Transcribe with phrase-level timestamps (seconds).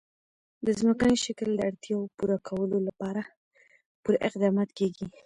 [0.65, 3.21] د ځمکني شکل د اړتیاوو پوره کولو لپاره
[4.03, 5.05] پوره اقدامات کېږي.